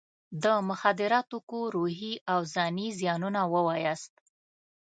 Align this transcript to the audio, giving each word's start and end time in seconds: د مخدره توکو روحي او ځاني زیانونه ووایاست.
د 0.43 0.45
مخدره 0.67 1.19
توکو 1.29 1.59
روحي 1.75 2.13
او 2.31 2.39
ځاني 2.53 2.87
زیانونه 2.99 3.41
ووایاست. 3.53 4.13